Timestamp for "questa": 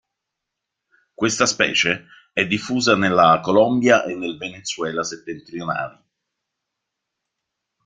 1.13-1.45